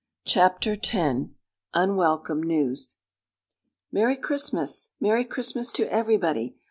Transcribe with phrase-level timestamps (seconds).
[0.25, 1.19] CHAPTER X
[1.75, 2.97] UNWELCOME NEWS
[3.91, 6.57] "Merry Christmas!" "Merry Christmas to everybody!"